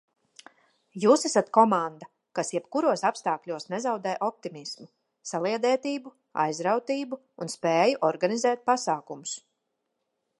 Jūs 1.01 1.25
esat 1.29 1.49
komanda, 1.57 2.07
kas 2.39 2.49
jebkuros 2.55 3.03
apstākļos 3.09 3.69
nezaudē 3.73 4.13
optimismu, 4.29 4.87
saliedētību, 5.33 6.15
aizrautību 6.45 7.21
un 7.45 7.55
spēju 7.59 8.03
organizēt 8.11 8.65
pasākumus! 8.71 9.37